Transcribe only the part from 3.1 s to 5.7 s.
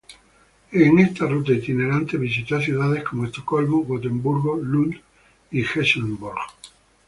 Estocolmo, Gotemburgo, Lund y